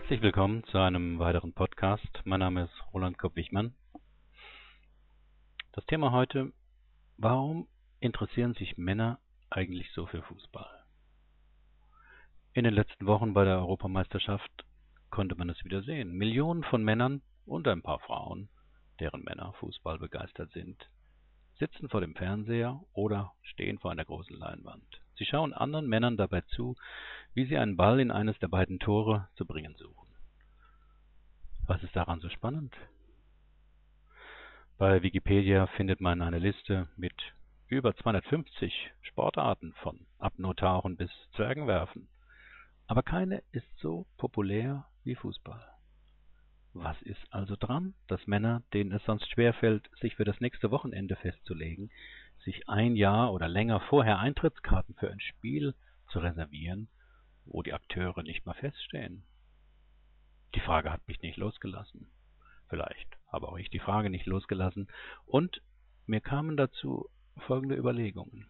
Herzlich 0.00 0.22
willkommen 0.22 0.64
zu 0.64 0.78
einem 0.78 1.18
weiteren 1.18 1.52
Podcast. 1.52 2.22
Mein 2.24 2.40
Name 2.40 2.64
ist 2.64 2.94
Roland 2.94 3.18
Kopp-Wichmann. 3.18 3.74
Das 5.72 5.84
Thema 5.84 6.10
heute, 6.10 6.54
warum 7.18 7.68
interessieren 8.00 8.54
sich 8.54 8.78
Männer 8.78 9.18
eigentlich 9.50 9.92
so 9.92 10.06
für 10.06 10.22
Fußball? 10.22 10.84
In 12.54 12.64
den 12.64 12.72
letzten 12.72 13.04
Wochen 13.06 13.34
bei 13.34 13.44
der 13.44 13.58
Europameisterschaft 13.58 14.64
konnte 15.10 15.34
man 15.34 15.50
es 15.50 15.62
wieder 15.66 15.82
sehen. 15.82 16.12
Millionen 16.12 16.64
von 16.64 16.82
Männern 16.82 17.20
und 17.44 17.68
ein 17.68 17.82
paar 17.82 18.00
Frauen, 18.00 18.48
deren 19.00 19.22
Männer 19.22 19.52
Fußball 19.60 19.98
begeistert 19.98 20.50
sind, 20.52 20.88
sitzen 21.58 21.90
vor 21.90 22.00
dem 22.00 22.14
Fernseher 22.16 22.80
oder 22.94 23.34
stehen 23.42 23.78
vor 23.78 23.90
einer 23.90 24.06
großen 24.06 24.36
Leinwand. 24.36 25.02
Sie 25.16 25.26
schauen 25.26 25.52
anderen 25.52 25.86
Männern 25.86 26.16
dabei 26.16 26.40
zu, 26.40 26.74
wie 27.34 27.46
sie 27.46 27.58
einen 27.58 27.76
Ball 27.76 28.00
in 28.00 28.10
eines 28.10 28.38
der 28.38 28.48
beiden 28.48 28.78
Tore 28.78 29.28
zu 29.34 29.46
bringen 29.46 29.74
suchen. 29.76 30.08
Was 31.66 31.82
ist 31.82 31.94
daran 31.94 32.20
so 32.20 32.28
spannend? 32.28 32.74
Bei 34.78 35.02
Wikipedia 35.02 35.66
findet 35.68 36.00
man 36.00 36.22
eine 36.22 36.38
Liste 36.38 36.88
mit 36.96 37.14
über 37.68 37.94
250 37.94 38.90
Sportarten 39.02 39.74
von 39.74 40.06
Abnotauchen 40.18 40.96
bis 40.96 41.10
Zwergenwerfen. 41.36 42.08
Aber 42.86 43.02
keine 43.02 43.42
ist 43.52 43.68
so 43.78 44.06
populär 44.16 44.86
wie 45.04 45.14
Fußball. 45.14 45.64
Was 46.72 47.00
ist 47.02 47.20
also 47.30 47.56
dran, 47.56 47.94
dass 48.08 48.26
Männer, 48.26 48.62
denen 48.72 48.92
es 48.92 49.04
sonst 49.04 49.30
schwerfällt, 49.30 49.88
sich 50.00 50.16
für 50.16 50.24
das 50.24 50.40
nächste 50.40 50.70
Wochenende 50.70 51.16
festzulegen, 51.16 51.90
sich 52.44 52.68
ein 52.68 52.96
Jahr 52.96 53.32
oder 53.32 53.48
länger 53.48 53.80
vorher 53.80 54.18
Eintrittskarten 54.18 54.94
für 54.94 55.10
ein 55.10 55.20
Spiel 55.20 55.74
zu 56.08 56.20
reservieren, 56.20 56.88
wo 57.50 57.62
die 57.62 57.74
Akteure 57.74 58.22
nicht 58.22 58.46
mal 58.46 58.54
feststehen. 58.54 59.24
Die 60.54 60.60
Frage 60.60 60.90
hat 60.90 61.06
mich 61.06 61.20
nicht 61.20 61.36
losgelassen. 61.36 62.10
Vielleicht 62.68 63.08
habe 63.28 63.48
auch 63.48 63.58
ich 63.58 63.68
die 63.70 63.78
Frage 63.78 64.10
nicht 64.10 64.26
losgelassen. 64.26 64.88
Und 65.26 65.62
mir 66.06 66.20
kamen 66.20 66.56
dazu 66.56 67.08
folgende 67.46 67.76
Überlegungen. 67.76 68.48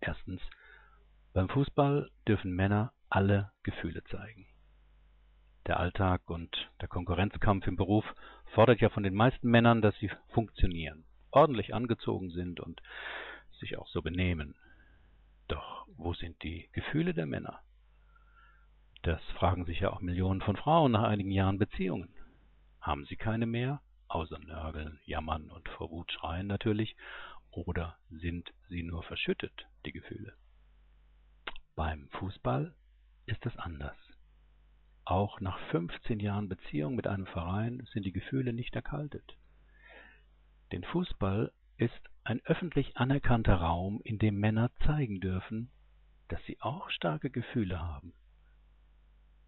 Erstens, 0.00 0.42
beim 1.32 1.48
Fußball 1.48 2.10
dürfen 2.28 2.52
Männer 2.52 2.92
alle 3.08 3.50
Gefühle 3.62 4.04
zeigen. 4.04 4.46
Der 5.66 5.80
Alltag 5.80 6.28
und 6.28 6.70
der 6.80 6.88
Konkurrenzkampf 6.88 7.66
im 7.66 7.76
Beruf 7.76 8.04
fordert 8.52 8.80
ja 8.80 8.90
von 8.90 9.02
den 9.02 9.14
meisten 9.14 9.48
Männern, 9.48 9.80
dass 9.80 9.96
sie 9.96 10.10
funktionieren 10.28 11.04
ordentlich 11.34 11.74
angezogen 11.74 12.30
sind 12.30 12.60
und 12.60 12.80
sich 13.58 13.76
auch 13.76 13.88
so 13.88 14.02
benehmen. 14.02 14.54
Doch 15.48 15.86
wo 15.96 16.14
sind 16.14 16.42
die 16.42 16.68
Gefühle 16.72 17.14
der 17.14 17.26
Männer? 17.26 17.60
Das 19.02 19.22
fragen 19.38 19.66
sich 19.66 19.80
ja 19.80 19.90
auch 19.90 20.00
Millionen 20.00 20.40
von 20.40 20.56
Frauen 20.56 20.92
nach 20.92 21.02
einigen 21.02 21.30
Jahren 21.30 21.58
Beziehungen. 21.58 22.08
Haben 22.80 23.04
sie 23.04 23.16
keine 23.16 23.46
mehr, 23.46 23.82
außer 24.08 24.38
Nörgeln, 24.38 24.98
Jammern 25.04 25.50
und 25.50 25.68
vor 25.68 25.90
Wut 25.90 26.10
schreien 26.12 26.46
natürlich, 26.46 26.96
oder 27.50 27.96
sind 28.10 28.52
sie 28.68 28.82
nur 28.82 29.02
verschüttet, 29.02 29.66
die 29.84 29.92
Gefühle? 29.92 30.34
Beim 31.76 32.08
Fußball 32.12 32.74
ist 33.26 33.44
es 33.46 33.56
anders. 33.56 33.96
Auch 35.04 35.40
nach 35.40 35.58
15 35.70 36.18
Jahren 36.20 36.48
Beziehung 36.48 36.94
mit 36.94 37.06
einem 37.06 37.26
Verein 37.26 37.86
sind 37.92 38.04
die 38.04 38.12
Gefühle 38.12 38.52
nicht 38.52 38.74
erkaltet. 38.74 39.36
Denn 40.72 40.82
Fußball 40.84 41.52
ist 41.76 42.10
ein 42.24 42.40
öffentlich 42.44 42.96
anerkannter 42.96 43.56
Raum, 43.56 44.00
in 44.02 44.18
dem 44.18 44.40
Männer 44.40 44.70
zeigen 44.86 45.20
dürfen, 45.20 45.70
dass 46.28 46.42
sie 46.46 46.60
auch 46.60 46.90
starke 46.90 47.30
Gefühle 47.30 47.80
haben. 47.80 48.14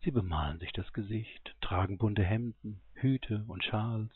Sie 0.03 0.11
bemalen 0.11 0.59
sich 0.59 0.73
das 0.73 0.93
Gesicht, 0.93 1.57
tragen 1.63 1.97
bunte 1.99 2.23
Hemden, 2.23 2.83
Hüte 2.95 3.45
und 3.49 3.65
Schals, 3.65 4.13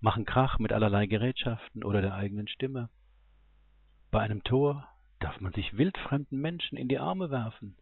machen 0.00 0.24
Krach 0.24 0.58
mit 0.58 0.72
allerlei 0.72 1.06
Gerätschaften 1.06 1.84
oder 1.84 2.00
der 2.00 2.14
eigenen 2.14 2.48
Stimme. 2.48 2.88
Bei 4.10 4.20
einem 4.20 4.42
Tor 4.42 4.88
darf 5.20 5.40
man 5.40 5.52
sich 5.52 5.76
wildfremden 5.76 6.40
Menschen 6.40 6.78
in 6.78 6.88
die 6.88 6.98
Arme 6.98 7.30
werfen. 7.30 7.76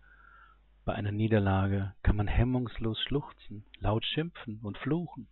Bei 0.85 0.95
einer 0.95 1.13
Niederlage 1.13 1.95
kann 2.03 2.17
man 2.17 2.27
hemmungslos 2.27 3.01
schluchzen, 3.01 3.65
laut 3.79 4.05
schimpfen 4.05 4.59
und 4.63 4.77
fluchen. 4.79 5.29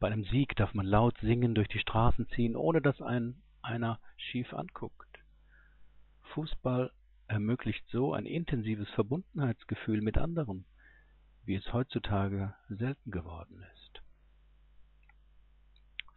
Bei 0.00 0.08
einem 0.08 0.24
Sieg 0.24 0.56
darf 0.56 0.74
man 0.74 0.86
laut 0.86 1.16
singen 1.18 1.54
durch 1.54 1.68
die 1.68 1.78
Straßen 1.78 2.28
ziehen, 2.30 2.56
ohne 2.56 2.80
dass 2.80 3.00
einen 3.00 3.42
einer 3.62 4.00
schief 4.16 4.52
anguckt. 4.52 5.18
Fußball 6.34 6.92
ermöglicht 7.28 7.84
so 7.90 8.12
ein 8.12 8.26
intensives 8.26 8.88
Verbundenheitsgefühl 8.90 10.00
mit 10.00 10.18
anderen, 10.18 10.64
wie 11.44 11.54
es 11.54 11.72
heutzutage 11.72 12.54
selten 12.68 13.10
geworden 13.10 13.64
ist. 13.74 14.02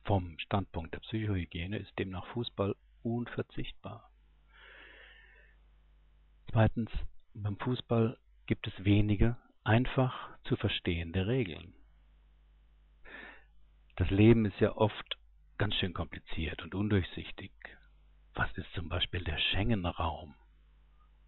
Vom 0.04 0.38
Standpunkt 0.40 0.94
der 0.94 1.00
Psychohygiene 1.00 1.78
ist 1.78 1.98
demnach 1.98 2.26
Fußball 2.28 2.76
unverzichtbar. 3.02 4.12
Zweitens, 6.52 6.92
beim 7.34 7.58
Fußball 7.58 8.18
gibt 8.46 8.68
es 8.68 8.86
wenige 8.86 9.36
einfach 9.64 10.30
zu 10.44 10.56
verstehende 10.56 11.28
Regeln. 11.28 11.74
Das 13.96 14.10
Leben 14.10 14.46
ist 14.46 14.60
ja 14.60 14.76
oft 14.76 15.18
ganz 15.58 15.76
schön 15.76 15.94
kompliziert 15.94 16.62
und 16.64 16.76
undurchsichtig. 16.76 17.52
Was 18.34 18.52
ist 18.58 18.72
zum 18.74 18.90
Beispiel 18.90 19.24
der 19.24 19.38
Schengen-Raum? 19.38 20.36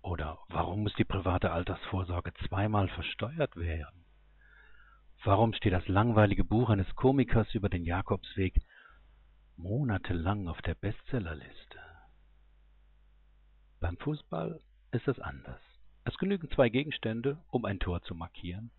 Oder 0.02 0.40
warum 0.50 0.84
muss 0.84 0.94
die 0.96 1.06
private 1.06 1.52
Altersvorsorge 1.52 2.34
zweimal 2.48 2.90
versteuert 2.90 3.56
werden? 3.56 4.06
Warum 5.24 5.54
steht 5.54 5.74
das 5.74 5.88
langweilige 5.88 6.44
Buch 6.44 6.70
eines 6.70 6.94
Komikers 6.96 7.54
über 7.54 7.70
den 7.70 7.86
Jakobsweg 7.86 8.62
monatelang 9.56 10.48
auf 10.48 10.62
der 10.62 10.76
Bestsellerliste? 10.76 11.80
Beim 13.80 13.98
Fußball 13.98 14.60
ist 14.92 15.08
es 15.08 15.20
anders. 15.20 15.62
Es 16.04 16.18
genügen 16.18 16.50
zwei 16.52 16.70
Gegenstände, 16.70 17.44
um 17.50 17.66
ein 17.66 17.80
Tor 17.80 18.02
zu 18.04 18.16
markieren. 18.16 18.72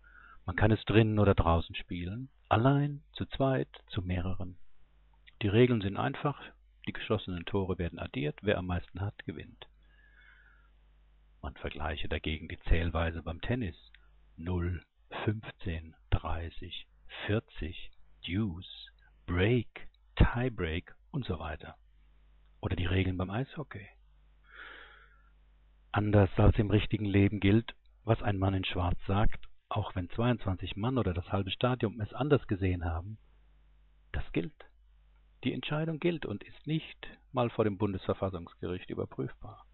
Man 0.45 0.55
kann 0.55 0.71
es 0.71 0.83
drinnen 0.85 1.19
oder 1.19 1.35
draußen 1.35 1.75
spielen. 1.75 2.29
Allein, 2.49 3.03
zu 3.13 3.25
zweit, 3.25 3.69
zu 3.87 4.01
mehreren. 4.01 4.57
Die 5.41 5.47
Regeln 5.47 5.81
sind 5.81 5.95
einfach, 5.95 6.41
die 6.85 6.91
geschossenen 6.91 7.45
Tore 7.45 7.77
werden 7.77 7.97
addiert, 7.97 8.37
wer 8.41 8.57
am 8.57 8.65
meisten 8.65 8.99
hat, 8.99 9.17
gewinnt. 9.25 9.67
Man 11.41 11.55
vergleiche 11.55 12.09
dagegen 12.09 12.49
die 12.49 12.59
Zählweise 12.67 13.21
beim 13.23 13.39
Tennis. 13.39 13.75
0, 14.35 14.81
15, 15.23 15.95
30, 16.09 16.87
40, 17.27 17.91
Deuce, 18.27 18.91
Break, 19.25 19.87
Tiebreak 20.15 20.93
und 21.11 21.25
so 21.25 21.39
weiter. 21.39 21.75
Oder 22.59 22.75
die 22.75 22.85
Regeln 22.85 23.15
beim 23.15 23.29
Eishockey. 23.29 23.87
Anders 25.91 26.29
als 26.37 26.57
im 26.59 26.69
richtigen 26.69 27.05
Leben 27.05 27.39
gilt, 27.39 27.73
was 28.03 28.21
ein 28.21 28.37
Mann 28.37 28.53
in 28.53 28.65
Schwarz 28.65 28.99
sagt, 29.07 29.47
auch 29.69 29.95
wenn 29.95 30.09
22 30.09 30.75
Mann 30.75 30.97
oder 30.97 31.13
das 31.13 31.31
halbe 31.31 31.51
Stadion 31.51 32.01
es 32.01 32.13
anders 32.13 32.45
gesehen 32.47 32.83
haben, 32.83 33.17
das 34.11 34.29
gilt. 34.33 34.65
Die 35.43 35.53
Entscheidung 35.53 35.99
gilt 35.99 36.25
und 36.25 36.43
ist 36.43 36.67
nicht 36.67 37.07
mal 37.31 37.49
vor 37.49 37.63
dem 37.63 37.77
Bundesverfassungsgericht 37.77 38.89
überprüfbar. 38.89 39.65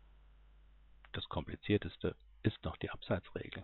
Das 1.14 1.28
Komplizierteste 1.28 2.16
ist 2.44 2.64
noch 2.64 2.78
die 2.78 2.92
Abseitsregel. 2.92 3.64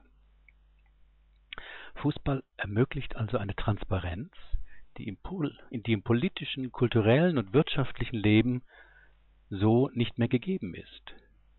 Fußball 1.96 2.44
ermöglicht 2.58 3.16
also 3.16 3.38
eine 3.38 3.56
Transparenz, 3.56 4.32
die 4.98 5.08
im, 5.08 5.18
die 5.72 5.94
im 5.94 6.02
politischen, 6.02 6.72
kulturellen 6.72 7.38
und 7.38 7.54
wirtschaftlichen 7.54 8.18
Leben 8.18 8.64
so 9.50 9.90
nicht 9.94 10.18
mehr 10.18 10.28
gegeben 10.30 10.74
ist. 10.74 11.14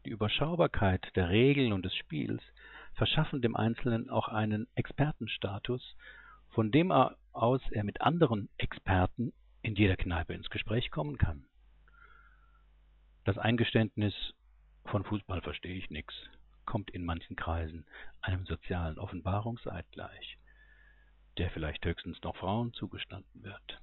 Die 0.05 0.11
Überschaubarkeit 0.11 1.15
der 1.15 1.29
Regeln 1.29 1.73
und 1.73 1.85
des 1.85 1.95
Spiels 1.95 2.43
verschaffen 2.95 3.43
dem 3.43 3.55
Einzelnen 3.55 4.11
auch 4.11 4.29
einen 4.29 4.67
Expertenstatus, 4.75 5.97
von 6.51 6.73
dem 6.73 6.91
aus 6.91 7.63
er 7.71 7.85
mit 7.85 8.01
anderen 8.01 8.49
Experten 8.57 9.33
in 9.63 9.75
jeder 9.75 9.97
Kneipe 9.97 10.35
ins 10.35 10.51
Gespräch 10.51 10.91
kommen 10.91 11.19
kann. 11.19 11.45
Das 13.25 13.39
Eingeständnis 13.39 14.15
von 14.87 15.05
Fußball 15.05 15.41
verstehe 15.43 15.75
ich 15.75 15.91
nix 15.91 16.15
kommt 16.65 16.91
in 16.91 17.05
manchen 17.05 17.37
Kreisen 17.37 17.85
einem 18.21 18.47
sozialen 18.47 18.99
Offenbarungseid 18.99 19.85
gleich, 19.93 20.39
der 21.39 21.51
vielleicht 21.51 21.85
höchstens 21.85 22.21
noch 22.23 22.37
Frauen 22.37 22.73
zugestanden 22.73 23.43
wird. 23.43 23.81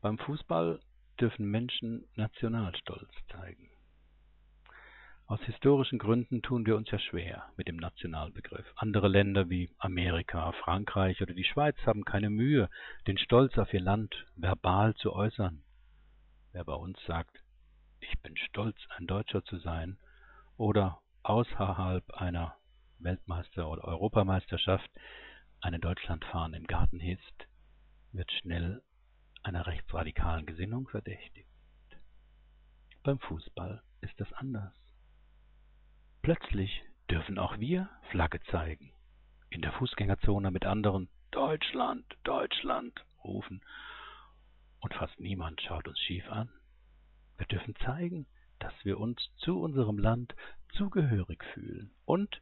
Beim 0.00 0.18
Fußball 0.18 0.80
dürfen 1.20 1.50
Menschen 1.50 2.06
Nationalstolz 2.16 3.10
zeigen. 3.30 3.71
Aus 5.26 5.40
historischen 5.44 5.98
Gründen 5.98 6.42
tun 6.42 6.66
wir 6.66 6.76
uns 6.76 6.90
ja 6.90 6.98
schwer 6.98 7.50
mit 7.56 7.68
dem 7.68 7.76
Nationalbegriff. 7.76 8.66
Andere 8.76 9.08
Länder 9.08 9.48
wie 9.48 9.70
Amerika, 9.78 10.52
Frankreich 10.52 11.22
oder 11.22 11.32
die 11.32 11.44
Schweiz 11.44 11.76
haben 11.86 12.04
keine 12.04 12.28
Mühe, 12.28 12.68
den 13.06 13.16
Stolz 13.16 13.56
auf 13.56 13.72
ihr 13.72 13.80
Land 13.80 14.26
verbal 14.36 14.94
zu 14.94 15.12
äußern. 15.12 15.62
Wer 16.52 16.64
bei 16.64 16.74
uns 16.74 16.98
sagt, 17.06 17.42
ich 18.00 18.20
bin 18.20 18.36
stolz, 18.36 18.76
ein 18.96 19.06
Deutscher 19.06 19.44
zu 19.44 19.58
sein, 19.58 19.96
oder 20.56 21.00
außerhalb 21.22 22.10
einer 22.14 22.56
Weltmeister- 22.98 23.70
oder 23.70 23.84
Europameisterschaft 23.84 24.90
eine 25.60 25.78
Deutschlandfahne 25.78 26.56
im 26.56 26.66
Garten 26.66 27.00
hisst, 27.00 27.46
wird 28.12 28.30
schnell 28.32 28.82
einer 29.42 29.66
rechtsradikalen 29.66 30.46
Gesinnung 30.46 30.88
verdächtigt. 30.88 31.48
Beim 33.02 33.18
Fußball 33.18 33.82
ist 34.02 34.20
das 34.20 34.32
anders. 34.34 34.72
Plötzlich 36.22 36.84
dürfen 37.10 37.36
auch 37.36 37.58
wir 37.58 37.90
Flagge 38.12 38.40
zeigen, 38.44 38.92
in 39.50 39.60
der 39.60 39.72
Fußgängerzone 39.72 40.52
mit 40.52 40.64
anderen 40.64 41.08
Deutschland, 41.32 42.04
Deutschland 42.22 43.04
rufen 43.24 43.60
und 44.78 44.94
fast 44.94 45.18
niemand 45.18 45.60
schaut 45.60 45.88
uns 45.88 45.98
schief 45.98 46.30
an. 46.30 46.48
Wir 47.38 47.46
dürfen 47.46 47.74
zeigen, 47.84 48.26
dass 48.60 48.72
wir 48.84 49.00
uns 49.00 49.20
zu 49.38 49.60
unserem 49.60 49.98
Land 49.98 50.32
zugehörig 50.74 51.42
fühlen 51.54 51.90
und 52.04 52.40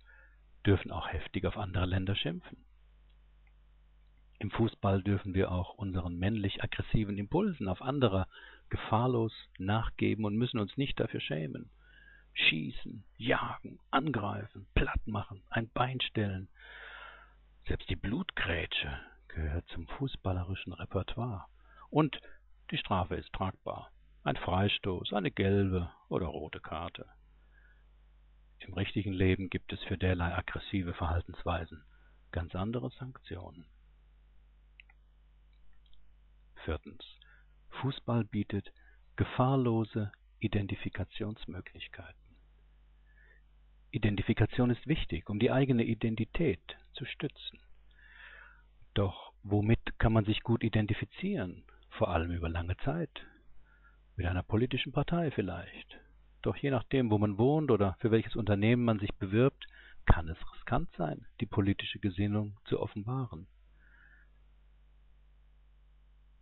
dürfen 0.66 0.90
auch 0.90 1.08
heftig 1.08 1.46
auf 1.46 1.56
andere 1.56 1.86
Länder 1.86 2.14
schimpfen. 2.16 2.58
Im 4.40 4.50
Fußball 4.50 5.02
dürfen 5.02 5.32
wir 5.32 5.50
auch 5.50 5.72
unseren 5.72 6.18
männlich 6.18 6.62
aggressiven 6.62 7.16
Impulsen 7.16 7.66
auf 7.66 7.80
andere 7.80 8.26
gefahrlos 8.68 9.32
nachgeben 9.56 10.26
und 10.26 10.36
müssen 10.36 10.58
uns 10.58 10.76
nicht 10.76 11.00
dafür 11.00 11.20
schämen. 11.20 11.70
Schießen, 12.34 13.04
jagen, 13.16 13.78
angreifen, 13.90 14.66
platt 14.74 15.06
machen, 15.06 15.42
ein 15.50 15.68
Bein 15.70 16.00
stellen. 16.00 16.48
Selbst 17.66 17.88
die 17.90 17.96
Blutgrätsche 17.96 18.98
gehört 19.28 19.66
zum 19.68 19.86
fußballerischen 19.86 20.72
Repertoire. 20.72 21.44
Und 21.90 22.20
die 22.70 22.78
Strafe 22.78 23.16
ist 23.16 23.32
tragbar. 23.32 23.90
Ein 24.22 24.36
Freistoß, 24.36 25.12
eine 25.12 25.30
gelbe 25.30 25.90
oder 26.08 26.26
rote 26.26 26.60
Karte. 26.60 27.06
Im 28.58 28.74
richtigen 28.74 29.12
Leben 29.12 29.48
gibt 29.50 29.72
es 29.72 29.82
für 29.84 29.96
derlei 29.96 30.34
aggressive 30.34 30.92
Verhaltensweisen 30.94 31.82
ganz 32.32 32.54
andere 32.54 32.90
Sanktionen. 32.90 33.66
Viertens. 36.64 37.02
Fußball 37.80 38.24
bietet 38.24 38.72
gefahrlose 39.16 40.12
Identifikationsmöglichkeiten. 40.40 42.19
Identifikation 43.92 44.70
ist 44.70 44.86
wichtig, 44.86 45.28
um 45.28 45.38
die 45.38 45.50
eigene 45.50 45.84
Identität 45.84 46.60
zu 46.92 47.04
stützen. 47.04 47.58
Doch 48.94 49.32
womit 49.42 49.98
kann 49.98 50.12
man 50.12 50.24
sich 50.24 50.42
gut 50.42 50.62
identifizieren? 50.62 51.64
Vor 51.90 52.08
allem 52.08 52.30
über 52.30 52.48
lange 52.48 52.76
Zeit. 52.78 53.10
Mit 54.16 54.26
einer 54.26 54.42
politischen 54.42 54.92
Partei 54.92 55.30
vielleicht. 55.30 55.98
Doch 56.42 56.56
je 56.56 56.70
nachdem, 56.70 57.10
wo 57.10 57.18
man 57.18 57.36
wohnt 57.36 57.70
oder 57.70 57.96
für 58.00 58.10
welches 58.10 58.36
Unternehmen 58.36 58.84
man 58.84 58.98
sich 58.98 59.12
bewirbt, 59.14 59.66
kann 60.06 60.28
es 60.28 60.38
riskant 60.54 60.88
sein, 60.96 61.26
die 61.40 61.46
politische 61.46 61.98
Gesinnung 61.98 62.58
zu 62.64 62.80
offenbaren. 62.80 63.46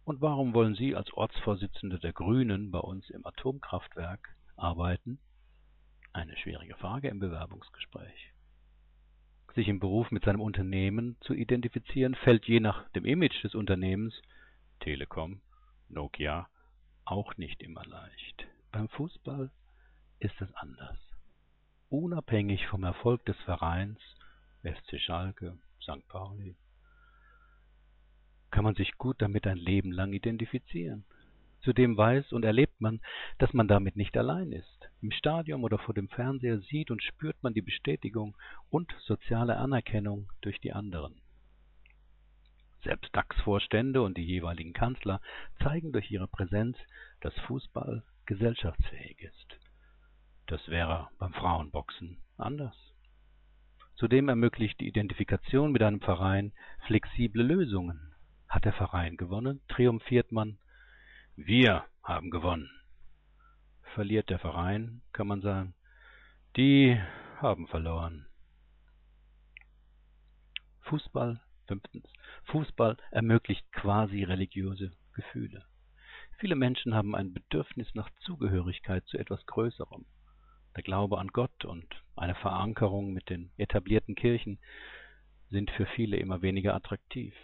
Und 0.04 0.20
warum 0.20 0.54
wollen 0.54 0.74
Sie 0.74 0.94
als 0.94 1.12
Ortsvorsitzende 1.12 1.98
der 1.98 2.12
Grünen 2.12 2.70
bei 2.70 2.78
uns 2.78 3.10
im 3.10 3.26
Atomkraftwerk 3.26 4.36
arbeiten? 4.56 5.18
Eine 6.18 6.36
schwierige 6.36 6.74
Frage 6.74 7.06
im 7.06 7.20
Bewerbungsgespräch. 7.20 8.32
Sich 9.54 9.68
im 9.68 9.78
Beruf 9.78 10.10
mit 10.10 10.24
seinem 10.24 10.40
Unternehmen 10.40 11.16
zu 11.20 11.32
identifizieren, 11.32 12.16
fällt 12.16 12.44
je 12.46 12.58
nach 12.58 12.88
dem 12.88 13.04
Image 13.04 13.44
des 13.44 13.54
Unternehmens 13.54 14.20
Telekom, 14.80 15.40
Nokia 15.88 16.48
auch 17.04 17.36
nicht 17.36 17.62
immer 17.62 17.84
leicht. 17.84 18.48
Beim 18.72 18.88
Fußball 18.88 19.52
ist 20.18 20.34
es 20.40 20.52
anders. 20.54 20.98
Unabhängig 21.88 22.66
vom 22.66 22.82
Erfolg 22.82 23.24
des 23.24 23.36
Vereins 23.42 24.00
SC 24.64 24.98
Schalke, 24.98 25.56
St. 25.80 26.04
Pauli, 26.08 26.56
kann 28.50 28.64
man 28.64 28.74
sich 28.74 28.98
gut 28.98 29.22
damit 29.22 29.46
ein 29.46 29.56
Leben 29.56 29.92
lang 29.92 30.12
identifizieren. 30.12 31.04
Zudem 31.60 31.96
weiß 31.96 32.32
und 32.32 32.44
erlebt 32.44 32.67
man, 32.80 33.00
dass 33.38 33.52
man 33.52 33.68
damit 33.68 33.96
nicht 33.96 34.16
allein 34.16 34.52
ist. 34.52 34.88
Im 35.00 35.10
Stadion 35.10 35.64
oder 35.64 35.78
vor 35.78 35.94
dem 35.94 36.08
Fernseher 36.08 36.60
sieht 36.60 36.90
und 36.90 37.02
spürt 37.02 37.42
man 37.42 37.54
die 37.54 37.62
Bestätigung 37.62 38.36
und 38.70 38.92
soziale 39.00 39.56
Anerkennung 39.56 40.30
durch 40.40 40.60
die 40.60 40.72
anderen. 40.72 41.20
Selbst 42.84 43.14
DAX-Vorstände 43.14 44.02
und 44.02 44.16
die 44.16 44.24
jeweiligen 44.24 44.72
Kanzler 44.72 45.20
zeigen 45.62 45.92
durch 45.92 46.10
ihre 46.10 46.28
Präsenz, 46.28 46.76
dass 47.20 47.34
Fußball 47.40 48.04
gesellschaftsfähig 48.26 49.20
ist. 49.20 49.58
Das 50.46 50.66
wäre 50.68 51.08
beim 51.18 51.32
Frauenboxen 51.32 52.18
anders. 52.36 52.76
Zudem 53.96 54.28
ermöglicht 54.28 54.78
die 54.80 54.86
Identifikation 54.86 55.72
mit 55.72 55.82
einem 55.82 56.00
Verein 56.00 56.52
flexible 56.86 57.42
Lösungen 57.42 58.14
hat 58.48 58.64
der 58.64 58.72
Verein 58.72 59.16
gewonnen? 59.16 59.60
Triumphiert 59.68 60.32
man? 60.32 60.58
Wir 61.36 61.84
haben 62.08 62.30
gewonnen. 62.30 62.70
Verliert 63.94 64.30
der 64.30 64.38
Verein, 64.38 65.02
kann 65.12 65.26
man 65.26 65.42
sagen, 65.42 65.74
die 66.56 66.98
haben 67.36 67.68
verloren. 67.68 68.26
Fußball, 70.82 71.40
fünftens. 71.66 72.10
Fußball 72.44 72.96
ermöglicht 73.10 73.70
quasi 73.72 74.22
religiöse 74.22 74.90
Gefühle. 75.12 75.66
Viele 76.38 76.56
Menschen 76.56 76.94
haben 76.94 77.14
ein 77.14 77.34
Bedürfnis 77.34 77.94
nach 77.94 78.08
Zugehörigkeit 78.20 79.04
zu 79.06 79.18
etwas 79.18 79.44
Größerem. 79.44 80.06
Der 80.76 80.82
Glaube 80.82 81.18
an 81.18 81.28
Gott 81.28 81.66
und 81.66 81.86
eine 82.16 82.36
Verankerung 82.36 83.12
mit 83.12 83.28
den 83.28 83.50
etablierten 83.58 84.14
Kirchen 84.14 84.58
sind 85.50 85.70
für 85.72 85.86
viele 85.86 86.16
immer 86.16 86.40
weniger 86.40 86.74
attraktiv. 86.74 87.34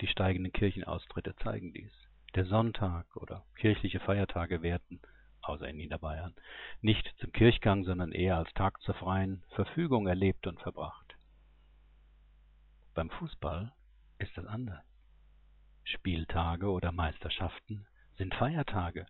Die 0.00 0.06
steigenden 0.06 0.52
Kirchenaustritte 0.52 1.34
zeigen 1.36 1.74
dies. 1.74 1.92
Der 2.36 2.44
Sonntag 2.44 3.16
oder 3.16 3.46
kirchliche 3.56 3.98
Feiertage 3.98 4.60
werden, 4.60 5.00
außer 5.40 5.68
in 5.70 5.78
Niederbayern, 5.78 6.34
nicht 6.82 7.14
zum 7.18 7.32
Kirchgang, 7.32 7.84
sondern 7.84 8.12
eher 8.12 8.36
als 8.36 8.52
Tag 8.52 8.78
zur 8.82 8.94
freien 8.94 9.42
Verfügung 9.54 10.06
erlebt 10.06 10.46
und 10.46 10.60
verbracht. 10.60 11.16
Beim 12.92 13.08
Fußball 13.08 13.72
ist 14.18 14.36
das 14.36 14.44
anders. 14.44 14.84
Spieltage 15.84 16.70
oder 16.70 16.92
Meisterschaften 16.92 17.86
sind 18.18 18.34
Feiertage, 18.34 19.06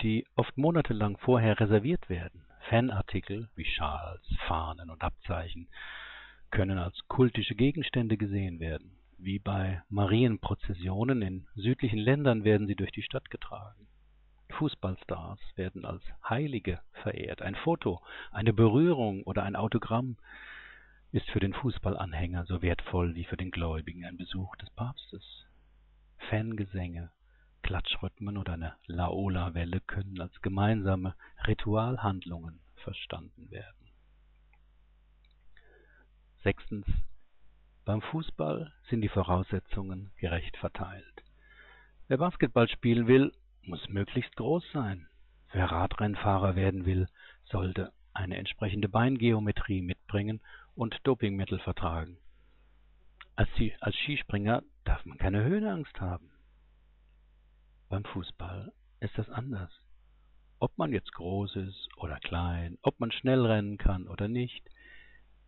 die 0.00 0.26
oft 0.34 0.56
monatelang 0.56 1.18
vorher 1.18 1.60
reserviert 1.60 2.08
werden. 2.08 2.46
Fanartikel 2.70 3.50
wie 3.56 3.66
Schals, 3.66 4.26
Fahnen 4.48 4.88
und 4.88 5.04
Abzeichen 5.04 5.68
können 6.50 6.78
als 6.78 6.98
kultische 7.08 7.56
Gegenstände 7.56 8.16
gesehen 8.16 8.58
werden. 8.58 9.03
Wie 9.24 9.38
bei 9.38 9.82
Marienprozessionen 9.88 11.22
in 11.22 11.46
südlichen 11.54 11.98
Ländern 11.98 12.44
werden 12.44 12.66
sie 12.66 12.74
durch 12.76 12.92
die 12.92 13.02
Stadt 13.02 13.30
getragen. 13.30 13.86
Fußballstars 14.50 15.38
werden 15.56 15.86
als 15.86 16.02
Heilige 16.28 16.82
verehrt. 17.02 17.40
Ein 17.40 17.54
Foto, 17.54 18.02
eine 18.32 18.52
Berührung 18.52 19.22
oder 19.22 19.44
ein 19.44 19.56
Autogramm 19.56 20.18
ist 21.10 21.30
für 21.30 21.40
den 21.40 21.54
Fußballanhänger 21.54 22.44
so 22.44 22.60
wertvoll 22.60 23.14
wie 23.14 23.24
für 23.24 23.38
den 23.38 23.50
Gläubigen 23.50 24.04
ein 24.04 24.18
Besuch 24.18 24.56
des 24.56 24.68
Papstes. 24.68 25.46
Fangesänge, 26.28 27.10
Klatschrhythmen 27.62 28.36
oder 28.36 28.52
eine 28.52 28.76
Laola-Welle 28.88 29.80
können 29.80 30.20
als 30.20 30.38
gemeinsame 30.42 31.14
Ritualhandlungen 31.46 32.60
verstanden 32.76 33.50
werden. 33.50 33.88
Sechstens 36.42 36.84
beim 37.84 38.00
Fußball 38.00 38.72
sind 38.88 39.02
die 39.02 39.08
Voraussetzungen 39.08 40.10
gerecht 40.16 40.56
verteilt. 40.56 41.22
Wer 42.08 42.18
Basketball 42.18 42.68
spielen 42.68 43.06
will, 43.06 43.32
muss 43.62 43.88
möglichst 43.88 44.36
groß 44.36 44.64
sein. 44.72 45.08
Wer 45.52 45.70
Radrennfahrer 45.70 46.56
werden 46.56 46.86
will, 46.86 47.08
sollte 47.44 47.92
eine 48.12 48.36
entsprechende 48.36 48.88
Beingeometrie 48.88 49.82
mitbringen 49.82 50.40
und 50.74 50.98
Dopingmittel 51.04 51.58
vertragen. 51.58 52.18
Als, 53.36 53.48
als 53.80 53.96
Skispringer 53.96 54.62
darf 54.84 55.04
man 55.04 55.18
keine 55.18 55.42
Höhenangst 55.44 56.00
haben. 56.00 56.30
Beim 57.88 58.04
Fußball 58.04 58.72
ist 59.00 59.16
das 59.18 59.28
anders. 59.28 59.70
Ob 60.58 60.76
man 60.78 60.92
jetzt 60.92 61.12
groß 61.12 61.56
ist 61.56 61.88
oder 61.96 62.18
klein, 62.20 62.78
ob 62.82 63.00
man 63.00 63.12
schnell 63.12 63.44
rennen 63.44 63.76
kann 63.76 64.08
oder 64.08 64.28
nicht, 64.28 64.68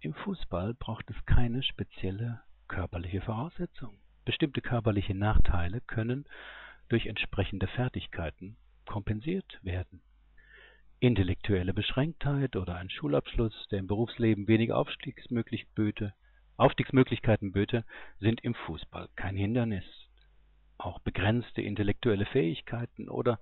im 0.00 0.14
Fußball 0.14 0.74
braucht 0.74 1.10
es 1.10 1.16
keine 1.26 1.62
spezielle 1.62 2.40
körperliche 2.68 3.20
Voraussetzung. 3.20 3.98
Bestimmte 4.24 4.60
körperliche 4.60 5.14
Nachteile 5.14 5.80
können 5.80 6.24
durch 6.88 7.06
entsprechende 7.06 7.66
Fertigkeiten 7.66 8.56
kompensiert 8.86 9.58
werden. 9.62 10.00
Intellektuelle 11.00 11.74
Beschränktheit 11.74 12.56
oder 12.56 12.76
ein 12.76 12.90
Schulabschluss, 12.90 13.68
der 13.70 13.80
im 13.80 13.86
Berufsleben 13.86 14.48
wenig 14.48 14.72
Aufstiegsmöglichkeiten 14.72 17.52
böte, 17.52 17.84
sind 18.18 18.40
im 18.42 18.54
Fußball 18.54 19.08
kein 19.16 19.36
Hindernis. 19.36 19.84
Auch 20.78 20.98
begrenzte 21.00 21.62
intellektuelle 21.62 22.26
Fähigkeiten 22.26 23.08
oder 23.08 23.40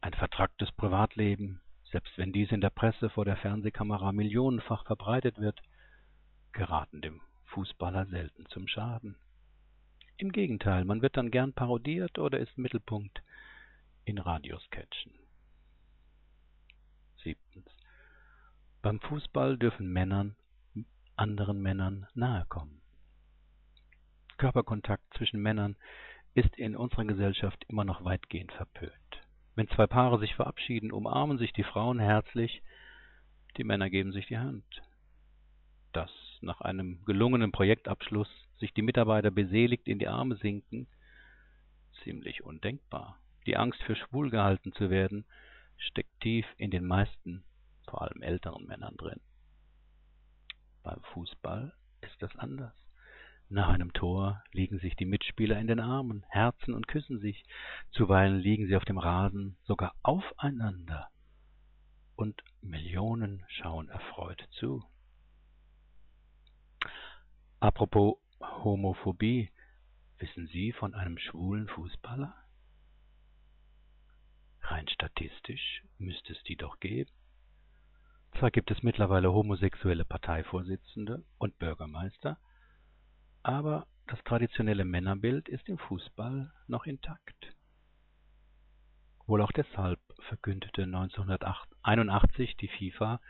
ein 0.00 0.14
vertracktes 0.14 0.70
Privatleben 0.72 1.60
selbst 1.90 2.16
wenn 2.18 2.32
dies 2.32 2.52
in 2.52 2.60
der 2.60 2.70
Presse 2.70 3.10
vor 3.10 3.24
der 3.24 3.36
Fernsehkamera 3.36 4.12
millionenfach 4.12 4.84
verbreitet 4.84 5.38
wird, 5.38 5.60
geraten 6.52 7.00
dem 7.00 7.20
Fußballer 7.46 8.06
selten 8.06 8.46
zum 8.46 8.68
Schaden. 8.68 9.16
Im 10.16 10.32
Gegenteil, 10.32 10.84
man 10.84 11.02
wird 11.02 11.16
dann 11.16 11.30
gern 11.30 11.52
parodiert 11.52 12.18
oder 12.18 12.38
ist 12.38 12.58
Mittelpunkt 12.58 13.22
in 14.04 14.18
Radiosketchen. 14.18 15.12
Siebtens. 17.22 17.70
Beim 18.82 19.00
Fußball 19.00 19.58
dürfen 19.58 19.92
Männern 19.92 20.36
anderen 21.18 21.60
Männern 21.60 22.06
nahe 22.14 22.46
kommen. 22.48 22.80
Körperkontakt 24.36 25.02
zwischen 25.16 25.40
Männern 25.40 25.76
ist 26.34 26.56
in 26.56 26.76
unserer 26.76 27.04
Gesellschaft 27.04 27.64
immer 27.68 27.84
noch 27.84 28.04
weitgehend 28.04 28.52
verpönt. 28.52 28.92
Wenn 29.56 29.68
zwei 29.68 29.88
Paare 29.88 30.20
sich 30.20 30.34
verabschieden, 30.36 30.92
umarmen 30.92 31.38
sich 31.38 31.52
die 31.52 31.64
Frauen 31.64 31.98
herzlich, 31.98 32.62
die 33.56 33.64
Männer 33.64 33.90
geben 33.90 34.12
sich 34.12 34.26
die 34.26 34.38
Hand. 34.38 34.64
Dass 35.92 36.10
nach 36.42 36.60
einem 36.60 37.04
gelungenen 37.04 37.52
Projektabschluss 37.52 38.28
sich 38.58 38.72
die 38.74 38.82
Mitarbeiter 38.82 39.30
beseligt 39.30 39.86
in 39.88 39.98
die 39.98 40.08
Arme 40.08 40.36
sinken, 40.36 40.86
ziemlich 42.02 42.44
undenkbar. 42.44 43.18
Die 43.46 43.56
Angst 43.56 43.82
für 43.82 43.96
schwul 43.96 44.30
gehalten 44.30 44.72
zu 44.72 44.90
werden, 44.90 45.24
steckt 45.76 46.20
tief 46.20 46.46
in 46.56 46.70
den 46.70 46.84
meisten, 46.84 47.44
vor 47.88 48.02
allem 48.02 48.22
älteren 48.22 48.66
Männern 48.66 48.96
drin. 48.96 49.20
Beim 50.82 51.02
Fußball 51.12 51.72
ist 52.00 52.20
das 52.22 52.34
anders. 52.36 52.74
Nach 53.50 53.68
einem 53.68 53.94
Tor 53.94 54.42
liegen 54.52 54.78
sich 54.78 54.94
die 54.96 55.06
Mitspieler 55.06 55.58
in 55.58 55.66
den 55.68 55.80
Armen, 55.80 56.24
herzen 56.28 56.74
und 56.74 56.86
küssen 56.86 57.18
sich. 57.18 57.44
Zuweilen 57.92 58.38
liegen 58.38 58.66
sie 58.66 58.76
auf 58.76 58.84
dem 58.84 58.98
Rasen 58.98 59.56
sogar 59.64 59.94
aufeinander. 60.02 61.08
Und 62.14 62.42
Millionen 62.60 63.44
schauen 63.48 63.88
erfreut 63.88 64.46
zu. 64.50 64.84
Apropos 67.60 68.18
Homophobie, 68.40 69.50
wissen 70.18 70.46
Sie 70.46 70.70
von 70.70 70.94
einem 70.94 71.18
schwulen 71.18 71.66
Fußballer? 71.66 72.32
Rein 74.60 74.86
statistisch 74.86 75.82
müsste 75.98 76.34
es 76.34 76.42
die 76.44 76.54
doch 76.54 76.78
geben. 76.78 77.10
Zwar 78.38 78.52
gibt 78.52 78.70
es 78.70 78.84
mittlerweile 78.84 79.32
homosexuelle 79.32 80.04
Parteivorsitzende 80.04 81.24
und 81.38 81.58
Bürgermeister, 81.58 82.38
aber 83.42 83.88
das 84.06 84.22
traditionelle 84.22 84.84
Männerbild 84.84 85.48
ist 85.48 85.68
im 85.68 85.78
Fußball 85.78 86.52
noch 86.68 86.86
intakt. 86.86 87.56
Wohl 89.26 89.42
auch 89.42 89.50
deshalb 89.50 89.98
verkündete 90.28 90.84
1981 90.84 92.56
die 92.56 92.68
FIFA, 92.68 93.20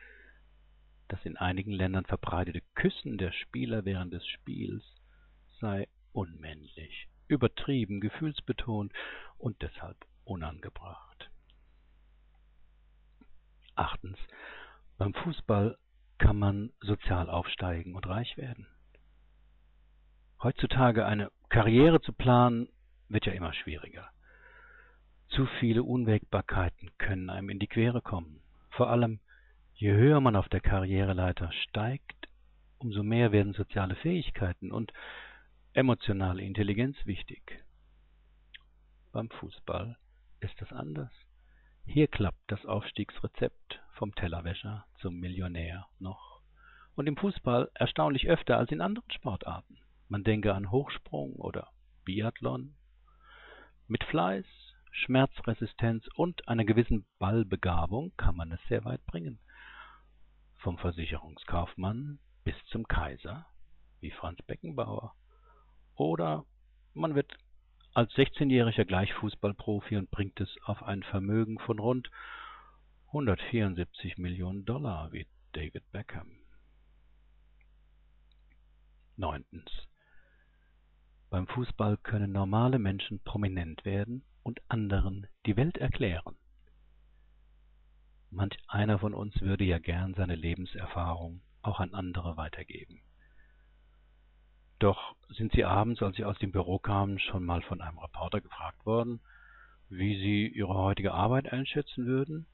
das 1.09 1.25
in 1.25 1.37
einigen 1.37 1.73
Ländern 1.73 2.05
verbreitete 2.05 2.62
Küssen 2.75 3.19
der 3.19 3.33
Spieler 3.33 3.85
während 3.85 4.12
des 4.12 4.27
Spiels 4.27 4.85
sei 5.61 5.88
unmännlich, 6.12 7.09
übertrieben, 7.27 8.00
gefühlsbetont 8.00 8.93
und 9.38 9.61
deshalb 9.62 9.97
unangebracht. 10.25 11.31
Achtens. 13.75 14.19
Beim 14.99 15.15
Fußball 15.15 15.79
kann 16.19 16.38
man 16.38 16.73
sozial 16.81 17.31
aufsteigen 17.31 17.95
und 17.95 18.07
reich 18.07 18.37
werden. 18.37 18.67
Heutzutage 20.43 21.07
eine 21.07 21.31
Karriere 21.49 22.00
zu 22.00 22.12
planen, 22.12 22.69
wird 23.09 23.27
ja 23.27 23.33
immer 23.33 23.53
schwieriger. 23.53 24.11
Zu 25.29 25.47
viele 25.61 25.83
Unwägbarkeiten 25.83 26.91
können 26.99 27.31
einem 27.31 27.50
in 27.50 27.59
die 27.59 27.67
Quere 27.67 28.03
kommen. 28.03 28.41
Vor 28.71 28.91
allem, 28.91 29.21
je 29.78 29.92
höher 29.92 30.20
man 30.20 30.35
auf 30.35 30.49
der 30.49 30.61
Karriereleiter 30.61 31.52
steigt, 31.52 32.28
umso 32.78 33.04
mehr 33.04 33.30
werden 33.30 33.52
soziale 33.52 33.94
Fähigkeiten 33.94 34.73
und 34.73 34.92
emotionale 35.73 36.42
Intelligenz 36.42 36.97
wichtig. 37.04 37.64
Beim 39.12 39.30
Fußball 39.30 39.97
ist 40.40 40.61
das 40.61 40.73
anders. 40.73 41.12
Hier 41.87 42.08
klappt 42.08 42.42
das 42.49 42.66
Aufstiegsrezept 42.66 43.80
vom 43.92 44.12
Tellerwäscher 44.16 44.85
zum 45.00 45.20
Millionär 45.20 45.87
noch. 46.00 46.42
Und 46.97 47.06
im 47.06 47.16
Fußball 47.16 47.70
erstaunlich 47.75 48.28
öfter 48.28 48.58
als 48.58 48.73
in 48.73 48.80
anderen 48.80 49.11
Sportarten. 49.12 49.78
Man 50.08 50.25
denke 50.25 50.54
an 50.54 50.73
Hochsprung 50.73 51.37
oder 51.37 51.68
Biathlon. 52.04 52.75
Mit 53.87 54.02
Fleiß, 54.04 54.44
Schmerzresistenz 54.90 56.08
und 56.16 56.49
einer 56.49 56.64
gewissen 56.64 57.06
Ballbegabung 57.20 58.12
kann 58.16 58.35
man 58.35 58.50
es 58.50 58.61
sehr 58.68 58.85
weit 58.85 59.04
bringen. 59.06 59.38
Vom 60.59 60.79
Versicherungskaufmann 60.79 62.19
bis 62.45 62.55
zum 62.67 62.87
Kaiser, 62.87 63.47
wie 64.00 64.11
Franz 64.11 64.41
Beckenbauer. 64.43 65.15
Oder 65.95 66.45
man 66.95 67.15
wird 67.15 67.37
als 67.95 68.12
16-jähriger 68.12 68.85
gleich 68.85 69.12
Fußballprofi 69.15 69.97
und 69.97 70.11
bringt 70.11 70.41
es 70.41 70.49
auf 70.65 70.83
ein 70.83 71.03
Vermögen 71.03 71.59
von 71.59 71.79
rund 71.79 72.11
174 73.09 74.19
Millionen 74.19 74.65
Dollar 74.65 75.12
wie 75.12 75.27
David 75.53 75.91
Beckham. 75.93 76.31
Neuntens. 79.17 79.71
Beim 81.29 81.47
Fußball 81.47 81.97
können 81.99 82.33
normale 82.33 82.79
Menschen 82.79 83.21
prominent 83.21 83.85
werden 83.85 84.25
und 84.43 84.61
anderen 84.69 85.27
die 85.45 85.57
Welt 85.57 85.77
erklären. 85.77 86.38
Manch 88.30 88.56
einer 88.68 88.99
von 88.99 89.14
uns 89.14 89.40
würde 89.40 89.64
ja 89.64 89.78
gern 89.78 90.14
seine 90.14 90.35
Lebenserfahrung 90.35 91.40
auch 91.62 91.80
an 91.80 91.94
andere 91.94 92.37
weitergeben. 92.37 93.00
Doch 94.78 95.16
sind 95.30 95.52
Sie 95.52 95.64
abends, 95.64 96.02
als 96.02 96.16
Sie 96.16 96.25
aus 96.25 96.38
dem 96.38 96.52
Büro 96.52 96.78
kamen, 96.78 97.18
schon 97.18 97.44
mal 97.44 97.62
von 97.62 97.80
einem 97.80 97.99
Reporter 97.99 98.40
gefragt 98.40 98.85
worden, 98.87 99.20
wie 99.88 100.16
Sie 100.18 100.47
Ihre 100.47 100.75
heutige 100.75 101.12
Arbeit 101.12 101.52
einschätzen 101.52 102.06
würden? 102.06 102.47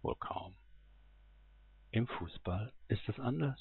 Wohl 0.00 0.16
kaum. 0.16 0.54
Im 1.90 2.06
Fußball 2.06 2.72
ist 2.88 3.08
es 3.08 3.18
anders. 3.20 3.60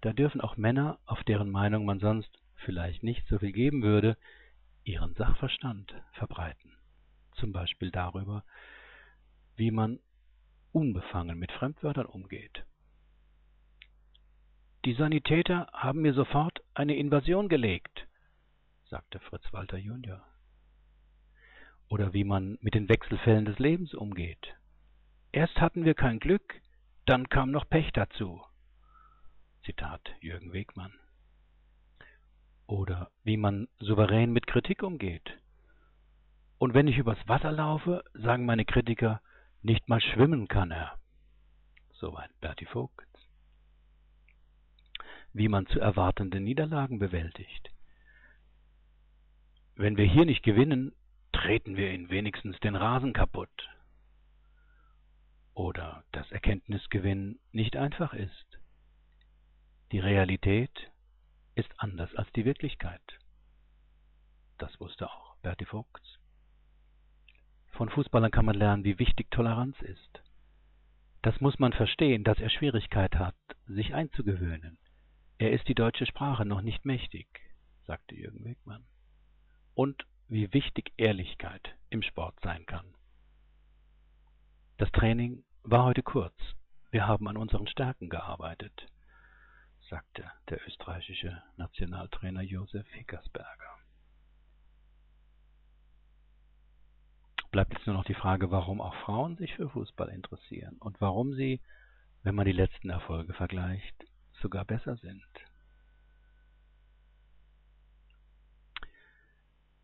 Da 0.00 0.12
dürfen 0.12 0.40
auch 0.40 0.56
Männer, 0.56 0.98
auf 1.06 1.22
deren 1.24 1.50
Meinung 1.50 1.84
man 1.84 1.98
sonst 1.98 2.30
vielleicht 2.56 3.02
nicht 3.02 3.26
so 3.28 3.38
viel 3.38 3.52
geben 3.52 3.82
würde, 3.82 4.16
ihren 4.84 5.14
Sachverstand 5.14 5.94
verbreiten. 6.12 6.72
Zum 7.36 7.52
Beispiel 7.52 7.90
darüber, 7.90 8.44
wie 9.56 9.70
man 9.70 9.98
unbefangen 10.72 11.38
mit 11.38 11.52
Fremdwörtern 11.52 12.06
umgeht. 12.06 12.64
Die 14.84 14.94
Sanitäter 14.94 15.68
haben 15.72 16.02
mir 16.02 16.12
sofort 16.12 16.60
eine 16.74 16.96
Invasion 16.96 17.48
gelegt, 17.48 18.08
sagte 18.88 19.20
Fritz 19.20 19.44
Walter 19.52 19.76
Junior. 19.76 20.26
Oder 21.88 22.12
wie 22.12 22.24
man 22.24 22.58
mit 22.62 22.74
den 22.74 22.88
Wechselfällen 22.88 23.44
des 23.44 23.58
Lebens 23.58 23.94
umgeht. 23.94 24.54
Erst 25.30 25.60
hatten 25.60 25.84
wir 25.84 25.94
kein 25.94 26.18
Glück, 26.18 26.60
dann 27.06 27.28
kam 27.28 27.50
noch 27.50 27.68
Pech 27.68 27.92
dazu. 27.92 28.42
Zitat 29.62 30.02
Jürgen 30.20 30.52
Wegmann 30.52 30.92
oder 32.72 33.10
wie 33.22 33.36
man 33.36 33.68
souverän 33.78 34.32
mit 34.32 34.46
Kritik 34.46 34.82
umgeht. 34.82 35.38
Und 36.58 36.74
wenn 36.74 36.88
ich 36.88 36.96
übers 36.96 37.18
Wasser 37.26 37.52
laufe, 37.52 38.02
sagen 38.14 38.46
meine 38.46 38.64
Kritiker, 38.64 39.20
nicht 39.62 39.88
mal 39.88 40.00
schwimmen 40.00 40.48
kann 40.48 40.70
er. 40.70 40.98
Soweit 41.92 42.30
Berti 42.40 42.66
Vogt. 42.66 43.06
Wie 45.32 45.48
man 45.48 45.66
zu 45.66 45.80
erwartenden 45.80 46.44
Niederlagen 46.44 46.98
bewältigt. 46.98 47.70
Wenn 49.76 49.96
wir 49.96 50.04
hier 50.04 50.26
nicht 50.26 50.42
gewinnen, 50.42 50.94
treten 51.32 51.76
wir 51.76 51.92
ihnen 51.92 52.10
wenigstens 52.10 52.58
den 52.60 52.76
Rasen 52.76 53.12
kaputt. 53.12 53.68
Oder 55.54 56.04
dass 56.12 56.30
Erkenntnisgewinn 56.30 57.38
nicht 57.52 57.76
einfach 57.76 58.12
ist. 58.14 58.58
Die 59.92 60.00
Realität 60.00 60.90
ist 61.54 61.70
anders 61.78 62.14
als 62.14 62.30
die 62.32 62.44
Wirklichkeit. 62.44 63.02
Das 64.58 64.78
wusste 64.80 65.10
auch 65.10 65.36
Berti 65.42 65.66
Vogts. 65.66 66.21
Von 67.72 67.88
Fußballern 67.88 68.30
kann 68.30 68.44
man 68.44 68.54
lernen, 68.54 68.84
wie 68.84 68.98
wichtig 68.98 69.30
Toleranz 69.30 69.80
ist. 69.82 70.22
Das 71.22 71.40
muss 71.40 71.58
man 71.58 71.72
verstehen, 71.72 72.24
dass 72.24 72.38
er 72.38 72.50
Schwierigkeit 72.50 73.16
hat, 73.16 73.36
sich 73.66 73.94
einzugewöhnen. 73.94 74.78
Er 75.38 75.52
ist 75.52 75.68
die 75.68 75.74
deutsche 75.74 76.06
Sprache 76.06 76.44
noch 76.44 76.62
nicht 76.62 76.84
mächtig, 76.84 77.26
sagte 77.86 78.14
Jürgen 78.14 78.44
Wegmann. 78.44 78.84
Und 79.74 80.06
wie 80.28 80.52
wichtig 80.52 80.92
Ehrlichkeit 80.96 81.76
im 81.90 82.02
Sport 82.02 82.38
sein 82.42 82.66
kann. 82.66 82.94
Das 84.78 84.90
Training 84.92 85.44
war 85.62 85.84
heute 85.84 86.02
kurz. 86.02 86.34
Wir 86.90 87.06
haben 87.06 87.28
an 87.28 87.36
unseren 87.36 87.66
Stärken 87.66 88.08
gearbeitet 88.08 88.86
sagte 89.92 90.24
der 90.48 90.66
österreichische 90.66 91.42
Nationaltrainer 91.58 92.40
Josef 92.40 92.86
Hickersberger. 92.92 93.76
Bleibt 97.52 97.74
jetzt 97.74 97.86
nur 97.86 97.94
noch 97.94 98.04
die 98.04 98.14
Frage, 98.14 98.50
warum 98.50 98.80
auch 98.80 98.94
Frauen 99.04 99.36
sich 99.36 99.54
für 99.54 99.68
Fußball 99.68 100.08
interessieren 100.08 100.76
und 100.80 101.00
warum 101.00 101.34
sie, 101.34 101.60
wenn 102.24 102.34
man 102.34 102.46
die 102.46 102.52
letzten 102.52 102.90
Erfolge 102.90 103.34
vergleicht, 103.34 103.94
sogar 104.40 104.64
besser 104.64 104.96
sind. 104.96 105.22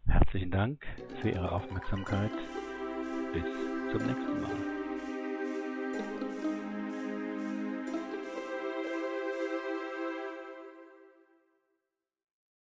Herzlichen 0.07 0.51
Dank 0.51 0.85
für 1.21 1.31
Ihre 1.31 1.53
Aufmerksamkeit. 1.53 2.33
Bis 3.33 3.45
zum 3.93 4.07
nächsten 4.07 4.41
Mal. 4.41 4.68